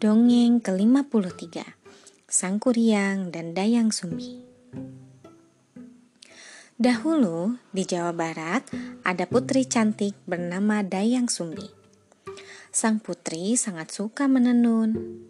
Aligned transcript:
Dongeng 0.00 0.64
ke-53 0.64 1.60
Sang 2.24 2.56
Kuryang 2.56 3.28
dan 3.28 3.52
Dayang 3.52 3.92
Sumbi 3.92 4.40
Dahulu 6.80 7.60
di 7.68 7.84
Jawa 7.84 8.16
Barat 8.16 8.64
ada 9.04 9.28
putri 9.28 9.68
cantik 9.68 10.16
bernama 10.24 10.80
Dayang 10.80 11.28
Sumbi. 11.28 11.68
Sang 12.72 12.96
putri 12.96 13.60
sangat 13.60 13.92
suka 13.92 14.24
menenun. 14.24 15.20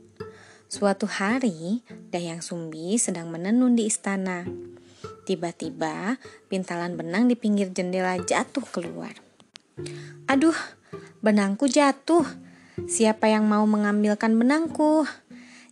Suatu 0.71 1.11
hari, 1.11 1.82
Dayang 2.14 2.39
Sumbi 2.39 2.95
sedang 2.95 3.27
menenun 3.27 3.75
di 3.75 3.91
istana. 3.91 4.46
Tiba-tiba, 5.27 6.23
pintalan 6.46 6.95
benang 6.95 7.27
di 7.27 7.34
pinggir 7.34 7.75
jendela 7.75 8.23
jatuh 8.23 8.62
keluar. 8.71 9.18
Aduh, 10.30 10.55
benangku 11.18 11.66
jatuh, 11.66 12.23
Siapa 12.79 13.27
yang 13.27 13.51
mau 13.51 13.66
mengambilkan 13.66 14.37
benangku? 14.38 15.09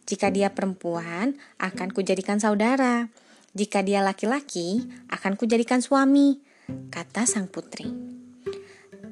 Jika 0.09 0.33
dia 0.33 0.57
perempuan, 0.57 1.37
akan 1.61 1.93
kujadikan 1.93 2.41
saudara. 2.41 3.12
Jika 3.52 3.84
dia 3.84 4.01
laki-laki, 4.01 4.88
akan 5.12 5.37
kujadikan 5.37 5.84
suami, 5.84 6.41
kata 6.88 7.29
sang 7.29 7.45
putri. 7.48 7.93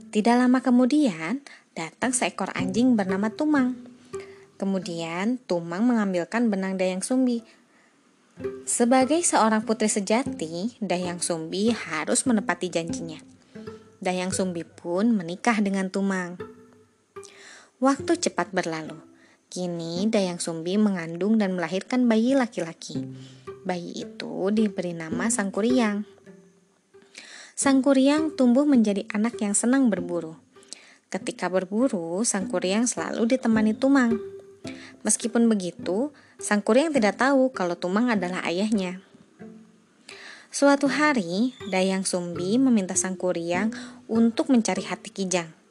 Tidak 0.09 0.37
lama 0.37 0.65
kemudian, 0.65 1.45
datang 1.77 2.17
seekor 2.17 2.49
anjing 2.57 2.97
bernama 2.97 3.29
Tumang. 3.29 3.77
Kemudian, 4.57 5.37
Tumang 5.45 5.85
mengambilkan 5.85 6.49
benang 6.49 6.81
Dayang 6.81 7.05
Sumbi. 7.05 7.45
Sebagai 8.65 9.21
seorang 9.21 9.65
putri 9.69 9.93
sejati, 9.93 10.81
Dayang 10.81 11.21
Sumbi 11.21 11.73
harus 11.73 12.25
menepati 12.25 12.73
janjinya. 12.73 13.21
Dayang 14.01 14.33
Sumbi 14.33 14.65
pun 14.65 15.13
menikah 15.13 15.61
dengan 15.61 15.93
Tumang. 15.93 16.56
Waktu 17.77 18.17
cepat 18.17 18.57
berlalu. 18.57 18.97
Kini 19.53 20.09
Dayang 20.09 20.41
Sumbi 20.41 20.81
mengandung 20.81 21.37
dan 21.37 21.53
melahirkan 21.53 22.09
bayi 22.09 22.33
laki-laki. 22.33 23.05
Bayi 23.69 24.01
itu 24.01 24.49
diberi 24.49 24.97
nama 24.97 25.29
Sang 25.29 25.53
Kuryang. 25.53 26.09
Sang 27.53 27.85
Kuryang 27.85 28.33
tumbuh 28.33 28.65
menjadi 28.65 29.05
anak 29.13 29.37
yang 29.45 29.53
senang 29.53 29.93
berburu. 29.93 30.41
Ketika 31.13 31.53
berburu, 31.53 32.25
Sang 32.25 32.49
Kuryang 32.49 32.89
selalu 32.89 33.37
ditemani 33.37 33.77
Tumang. 33.77 34.17
Meskipun 35.05 35.45
begitu, 35.45 36.17
Sang 36.41 36.65
Kuryang 36.65 36.97
tidak 36.97 37.21
tahu 37.21 37.53
kalau 37.53 37.77
Tumang 37.77 38.09
adalah 38.09 38.41
ayahnya. 38.49 39.05
Suatu 40.49 40.89
hari, 40.89 41.53
Dayang 41.69 42.09
Sumbi 42.09 42.57
meminta 42.57 42.97
Sang 42.97 43.21
Kuryang 43.21 43.69
untuk 44.09 44.49
mencari 44.49 44.81
hati 44.81 45.13
Kijang. 45.13 45.66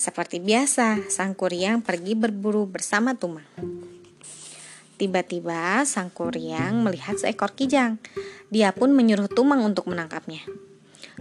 Seperti 0.00 0.40
biasa, 0.40 1.12
sang 1.12 1.36
kuryang 1.36 1.84
pergi 1.84 2.16
berburu 2.16 2.64
bersama 2.64 3.12
Tumang. 3.12 3.44
Tiba-tiba 4.96 5.84
sang 5.84 6.08
kuryang 6.08 6.80
melihat 6.80 7.20
seekor 7.20 7.52
kijang. 7.52 8.00
Dia 8.48 8.72
pun 8.72 8.96
menyuruh 8.96 9.28
Tumang 9.28 9.60
untuk 9.60 9.92
menangkapnya. 9.92 10.40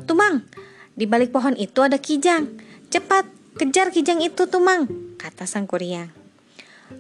Tumang, 0.08 0.48
di 0.96 1.04
balik 1.04 1.36
pohon 1.36 1.60
itu 1.60 1.84
ada 1.84 2.00
kijang. 2.00 2.56
Cepat, 2.88 3.28
kejar 3.60 3.92
kijang 3.92 4.24
itu, 4.24 4.48
Tumang, 4.48 4.88
kata 5.20 5.44
sang 5.44 5.68
kuryang. 5.68 6.16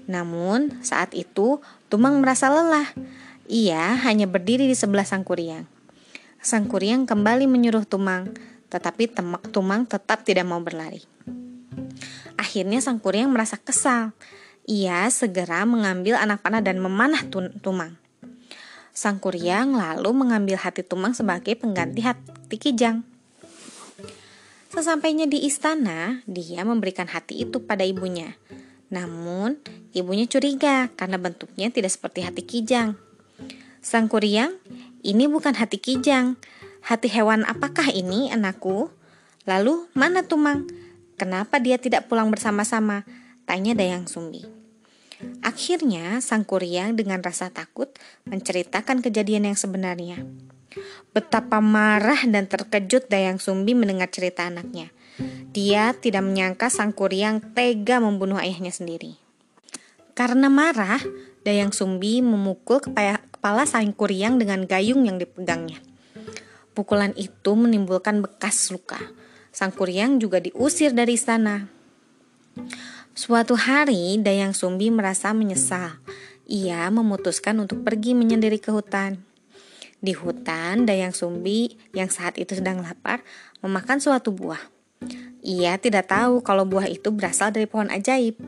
Namun, 0.03 0.83
saat 0.83 1.15
itu 1.15 1.63
Tumang 1.87 2.19
merasa 2.19 2.51
lelah. 2.51 2.91
Ia 3.47 3.95
hanya 4.03 4.27
berdiri 4.27 4.67
di 4.67 4.75
sebelah 4.75 5.07
sang 5.07 5.23
kuryang. 5.23 5.63
Sang 6.43 6.67
kuryang 6.67 7.07
kembali 7.07 7.47
menyuruh 7.47 7.87
Tumang, 7.87 8.35
tetapi 8.67 9.07
Tumang 9.55 9.87
tetap 9.87 10.27
tidak 10.27 10.43
mau 10.43 10.59
berlari. 10.59 11.07
Akhirnya 12.39 12.79
sang 12.79 13.03
kuryang 13.03 13.35
merasa 13.35 13.59
kesal. 13.59 14.15
Ia 14.63 15.11
segera 15.11 15.67
mengambil 15.67 16.15
anak 16.15 16.39
panah 16.39 16.63
dan 16.63 16.79
memanah 16.79 17.27
Tumang. 17.59 17.99
Sang 18.95 19.19
kuryang 19.19 19.75
lalu 19.75 20.15
mengambil 20.15 20.55
hati 20.55 20.87
Tumang 20.87 21.11
sebagai 21.11 21.59
pengganti 21.59 21.99
hati 21.99 22.55
Kijang. 22.55 23.03
Sesampainya 24.71 25.27
di 25.27 25.43
istana, 25.43 26.23
dia 26.23 26.63
memberikan 26.63 27.11
hati 27.11 27.43
itu 27.43 27.59
pada 27.59 27.83
ibunya. 27.83 28.39
Namun, 28.87 29.59
ibunya 29.91 30.23
curiga 30.23 30.87
karena 30.95 31.19
bentuknya 31.19 31.67
tidak 31.75 31.91
seperti 31.91 32.23
hati 32.23 32.47
Kijang. 32.47 32.95
Sang 33.83 34.07
kuryang, 34.07 34.55
ini 35.03 35.27
bukan 35.27 35.59
hati 35.59 35.75
Kijang. 35.75 36.39
Hati 36.87 37.11
hewan 37.11 37.43
apakah 37.43 37.91
ini, 37.91 38.31
anakku? 38.31 38.87
Lalu, 39.43 39.91
mana 39.91 40.23
Tumang? 40.23 40.71
Kenapa 41.19 41.59
dia 41.59 41.75
tidak 41.75 42.07
pulang 42.07 42.31
bersama-sama? 42.31 43.03
Tanya 43.43 43.75
Dayang 43.75 44.07
Sumbi. 44.07 44.47
Akhirnya, 45.43 46.23
sang 46.23 46.47
kuryang 46.47 46.95
dengan 46.95 47.19
rasa 47.19 47.51
takut 47.51 47.91
menceritakan 48.23 49.03
kejadian 49.03 49.51
yang 49.51 49.59
sebenarnya. 49.59 50.23
Betapa 51.11 51.59
marah 51.59 52.23
dan 52.23 52.47
terkejut 52.47 53.11
Dayang 53.11 53.35
Sumbi 53.35 53.75
mendengar 53.75 54.07
cerita 54.07 54.47
anaknya. 54.47 54.95
Dia 55.51 55.91
tidak 55.91 56.23
menyangka 56.23 56.71
sang 56.71 56.95
kuryang 56.95 57.51
tega 57.51 57.99
membunuh 57.99 58.39
ayahnya 58.39 58.71
sendiri. 58.71 59.19
Karena 60.15 60.47
marah, 60.47 61.03
Dayang 61.43 61.75
Sumbi 61.75 62.23
memukul 62.23 62.79
kepala 62.79 63.67
sang 63.67 63.91
kuryang 63.91 64.39
dengan 64.39 64.63
gayung 64.63 65.03
yang 65.03 65.19
dipegangnya. 65.19 65.83
Pukulan 66.71 67.11
itu 67.19 67.59
menimbulkan 67.59 68.23
bekas 68.23 68.71
luka. 68.71 69.18
Sang 69.49 69.73
Kuryang 69.73 70.21
juga 70.21 70.37
diusir 70.37 70.93
dari 70.93 71.17
istana. 71.17 71.69
Suatu 73.17 73.57
hari, 73.57 74.15
Dayang 74.21 74.55
Sumbi 74.55 74.93
merasa 74.93 75.33
menyesal. 75.35 75.99
Ia 76.49 76.87
memutuskan 76.89 77.57
untuk 77.61 77.83
pergi 77.83 78.15
menyendiri 78.15 78.57
ke 78.61 78.71
hutan. 78.71 79.19
Di 79.99 80.15
hutan, 80.15 80.87
Dayang 80.87 81.11
Sumbi 81.11 81.75
yang 81.91 82.07
saat 82.07 82.39
itu 82.39 82.55
sedang 82.55 82.79
lapar 82.79 83.19
memakan 83.59 83.99
suatu 83.99 84.31
buah. 84.31 84.61
Ia 85.43 85.75
tidak 85.75 86.07
tahu 86.07 86.39
kalau 86.39 86.63
buah 86.63 86.87
itu 86.87 87.11
berasal 87.11 87.51
dari 87.51 87.67
pohon 87.67 87.91
ajaib. 87.91 88.39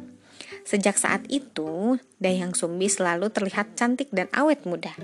Sejak 0.63 0.95
saat 0.95 1.27
itu, 1.27 1.99
Dayang 2.21 2.55
Sumbi 2.55 2.87
selalu 2.87 3.27
terlihat 3.33 3.75
cantik 3.75 4.07
dan 4.15 4.31
awet 4.31 4.63
muda. 4.63 4.95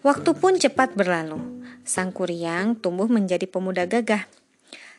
Waktu 0.00 0.32
pun 0.32 0.56
cepat 0.56 0.96
berlalu. 0.96 1.60
Sang 1.84 2.08
Kuryang 2.08 2.80
tumbuh 2.80 3.10
menjadi 3.10 3.44
pemuda 3.44 3.84
gagah. 3.84 4.24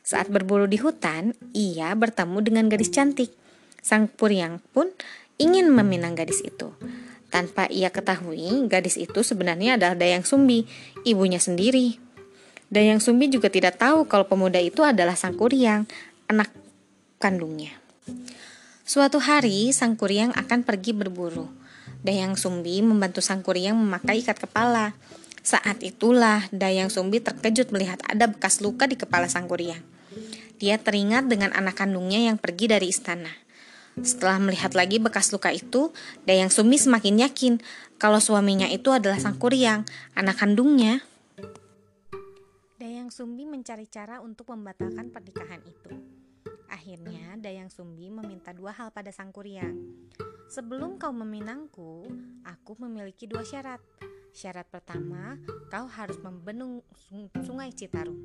Saat 0.01 0.33
berburu 0.33 0.65
di 0.65 0.81
hutan, 0.81 1.37
ia 1.53 1.93
bertemu 1.93 2.37
dengan 2.41 2.65
gadis 2.67 2.89
cantik. 2.89 3.29
Sang 3.81 4.09
Puryang 4.09 4.61
pun 4.73 4.89
ingin 5.41 5.69
meminang 5.69 6.13
gadis 6.13 6.41
itu. 6.45 6.73
Tanpa 7.31 7.65
ia 7.71 7.89
ketahui, 7.89 8.67
gadis 8.67 8.99
itu 8.99 9.23
sebenarnya 9.23 9.79
adalah 9.79 9.95
Dayang 9.95 10.27
Sumbi, 10.27 10.67
ibunya 11.07 11.39
sendiri. 11.39 11.95
Dayang 12.67 12.99
Sumbi 12.99 13.31
juga 13.31 13.47
tidak 13.47 13.79
tahu 13.79 14.05
kalau 14.05 14.27
pemuda 14.27 14.59
itu 14.59 14.83
adalah 14.83 15.15
Sang 15.15 15.39
Kuryang, 15.39 15.87
anak 16.27 16.51
kandungnya. 17.17 17.71
Suatu 18.83 19.23
hari, 19.23 19.71
Sang 19.71 19.95
Kuryang 19.95 20.35
akan 20.35 20.67
pergi 20.67 20.91
berburu. 20.91 21.47
Dayang 22.03 22.35
Sumbi 22.35 22.83
membantu 22.83 23.23
Sang 23.23 23.45
Kuryang 23.45 23.79
memakai 23.79 24.19
ikat 24.19 24.41
kepala. 24.41 24.91
Saat 25.41 25.81
itulah 25.81 26.45
Dayang 26.53 26.93
Sumbi 26.93 27.17
terkejut 27.17 27.73
melihat 27.73 27.97
ada 28.05 28.29
bekas 28.29 28.61
luka 28.61 28.85
di 28.85 28.93
kepala 28.93 29.25
sang 29.25 29.49
kuryang. 29.49 29.81
Dia 30.61 30.77
teringat 30.77 31.25
dengan 31.25 31.49
anak 31.57 31.81
kandungnya 31.81 32.21
yang 32.29 32.37
pergi 32.37 32.69
dari 32.69 32.93
istana. 32.93 33.33
Setelah 33.97 34.37
melihat 34.37 34.77
lagi 34.77 35.01
bekas 35.01 35.33
luka 35.33 35.49
itu, 35.49 35.89
Dayang 36.21 36.53
Sumbi 36.53 36.77
semakin 36.77 37.25
yakin 37.25 37.53
kalau 37.97 38.21
suaminya 38.21 38.69
itu 38.69 38.93
adalah 38.93 39.17
sang 39.17 39.41
kuryang, 39.41 39.89
anak 40.13 40.37
kandungnya. 40.37 41.01
Dayang 42.77 43.09
Sumbi 43.09 43.49
mencari 43.49 43.89
cara 43.89 44.21
untuk 44.21 44.53
membatalkan 44.53 45.09
pernikahan 45.09 45.65
itu. 45.65 45.97
Akhirnya, 46.69 47.41
Dayang 47.41 47.73
Sumbi 47.73 48.13
meminta 48.13 48.53
dua 48.53 48.69
hal 48.77 48.93
pada 48.93 49.09
sang 49.09 49.33
kuryang. 49.33 49.75
Sebelum 50.45 51.01
kau 51.01 51.09
meminangku, 51.09 52.05
aku 52.45 52.77
memiliki 52.85 53.25
dua 53.25 53.41
syarat. 53.41 53.81
Syarat 54.29 54.69
pertama, 54.69 55.41
kau 55.73 55.89
harus 55.89 56.21
membendung 56.21 56.85
sungai 57.41 57.73
Citarum. 57.73 58.15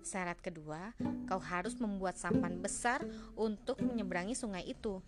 Syarat 0.00 0.40
kedua, 0.40 0.96
kau 1.28 1.40
harus 1.40 1.76
membuat 1.76 2.16
sampan 2.16 2.56
besar 2.56 3.04
untuk 3.36 3.76
menyeberangi 3.84 4.32
sungai 4.32 4.64
itu. 4.64 5.04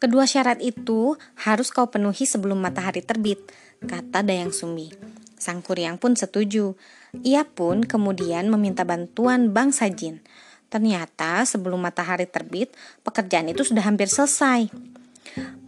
Kedua 0.00 0.26
syarat 0.26 0.58
itu 0.58 1.14
harus 1.38 1.70
kau 1.70 1.86
penuhi 1.86 2.26
sebelum 2.26 2.58
matahari 2.58 3.04
terbit, 3.04 3.38
kata 3.86 4.26
Dayang 4.26 4.50
Sumbi. 4.50 4.90
Sang 5.38 5.62
Kuryang 5.62 6.00
pun 6.00 6.18
setuju. 6.18 6.74
Ia 7.22 7.46
pun 7.46 7.86
kemudian 7.86 8.50
meminta 8.50 8.82
bantuan 8.82 9.54
bangsa 9.54 9.86
jin. 9.90 10.24
Ternyata 10.72 11.44
sebelum 11.44 11.78
matahari 11.78 12.24
terbit, 12.26 12.72
pekerjaan 13.04 13.52
itu 13.52 13.62
sudah 13.62 13.84
hampir 13.84 14.08
selesai. 14.08 14.72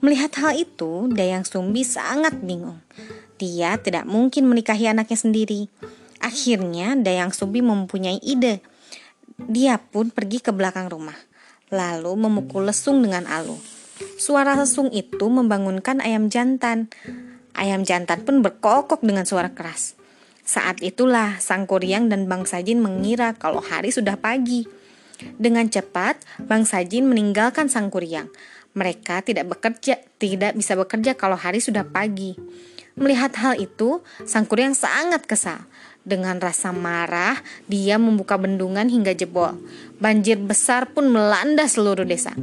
Melihat 0.03 0.32
hal 0.41 0.56
itu, 0.56 1.12
Dayang 1.12 1.44
Sumbi 1.44 1.85
sangat 1.85 2.41
bingung. 2.41 2.81
Dia 3.38 3.77
tidak 3.79 4.09
mungkin 4.09 4.49
menikahi 4.49 4.88
anaknya 4.91 5.19
sendiri. 5.19 5.69
Akhirnya 6.25 6.97
Dayang 6.97 7.37
Sumbi 7.37 7.61
mempunyai 7.61 8.17
ide. 8.25 8.65
Dia 9.37 9.76
pun 9.76 10.09
pergi 10.09 10.41
ke 10.41 10.56
belakang 10.56 10.88
rumah, 10.88 11.17
lalu 11.69 12.17
memukul 12.17 12.65
lesung 12.65 13.05
dengan 13.05 13.29
alu. 13.29 13.61
Suara 14.17 14.56
lesung 14.56 14.88
itu 14.88 15.29
membangunkan 15.29 16.00
ayam 16.00 16.32
jantan. 16.32 16.88
Ayam 17.53 17.85
jantan 17.85 18.25
pun 18.25 18.41
berkokok 18.41 19.05
dengan 19.05 19.29
suara 19.29 19.53
keras. 19.53 20.00
Saat 20.44 20.81
itulah 20.81 21.41
Sang 21.44 21.69
Kuryang 21.69 22.09
dan 22.09 22.25
Bang 22.25 22.49
Sajin 22.49 22.81
mengira 22.81 23.37
kalau 23.37 23.61
hari 23.61 23.93
sudah 23.93 24.17
pagi. 24.17 24.65
Dengan 25.37 25.69
cepat, 25.69 26.20
Bang 26.41 26.65
Sajin 26.65 27.05
meninggalkan 27.05 27.69
Sang 27.69 27.93
Kuryang. 27.93 28.32
Mereka 28.75 29.23
tidak 29.23 29.47
bekerja, 29.55 30.03
tidak 30.19 30.53
bisa 30.59 30.75
bekerja 30.75 31.15
kalau 31.15 31.38
hari 31.38 31.62
sudah 31.62 31.87
pagi. 31.87 32.35
Melihat 32.94 33.35
hal 33.38 33.55
itu, 33.59 34.03
Sang 34.27 34.47
Kuryang 34.47 34.75
sangat 34.75 35.27
kesal. 35.27 35.65
Dengan 36.05 36.37
rasa 36.37 36.69
marah, 36.69 37.41
dia 37.65 37.97
membuka 37.97 38.37
bendungan 38.37 38.93
hingga 38.93 39.17
jebol. 39.17 39.56
Banjir 39.97 40.37
besar 40.37 40.93
pun 40.93 41.09
melanda 41.09 41.65
seluruh 41.65 42.05
desa. 42.05 42.37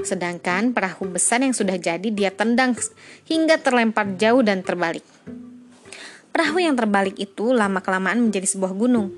Sedangkan 0.00 0.72
perahu 0.72 1.12
besar 1.12 1.44
yang 1.44 1.52
sudah 1.52 1.76
jadi 1.76 2.08
dia 2.08 2.32
tendang 2.32 2.72
hingga 3.28 3.60
terlempar 3.60 4.16
jauh 4.16 4.40
dan 4.40 4.64
terbalik. 4.64 5.04
Perahu 6.32 6.64
yang 6.64 6.72
terbalik 6.72 7.20
itu 7.20 7.52
lama-kelamaan 7.52 8.16
menjadi 8.16 8.48
sebuah 8.48 8.72
gunung. 8.72 9.12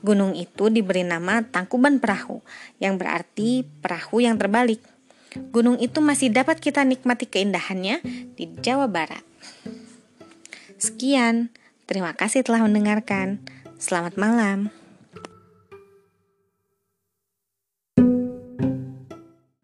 Gunung 0.00 0.32
itu 0.32 0.72
diberi 0.72 1.04
nama 1.04 1.44
Tangkuban 1.44 2.00
Perahu, 2.00 2.40
yang 2.80 2.96
berarti 2.96 3.68
perahu 3.84 4.24
yang 4.24 4.40
terbalik. 4.40 4.80
Gunung 5.52 5.76
itu 5.76 6.00
masih 6.00 6.32
dapat 6.32 6.60
kita 6.60 6.80
nikmati 6.84 7.28
keindahannya 7.28 8.00
di 8.36 8.44
Jawa 8.64 8.88
Barat. 8.88 9.20
Sekian, 10.80 11.52
terima 11.88 12.12
kasih 12.12 12.44
telah 12.44 12.64
mendengarkan. 12.64 13.40
Selamat 13.80 14.16
malam. 14.20 14.83